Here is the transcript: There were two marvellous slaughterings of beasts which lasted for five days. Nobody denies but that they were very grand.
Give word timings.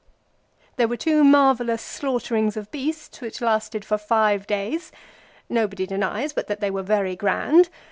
There 0.77 0.87
were 0.87 0.97
two 0.97 1.23
marvellous 1.23 1.83
slaughterings 1.83 2.57
of 2.57 2.71
beasts 2.71 3.21
which 3.21 3.39
lasted 3.39 3.85
for 3.85 3.99
five 3.99 4.47
days. 4.47 4.91
Nobody 5.47 5.85
denies 5.85 6.33
but 6.33 6.47
that 6.47 6.59
they 6.59 6.71
were 6.71 6.81
very 6.81 7.15
grand. 7.15 7.69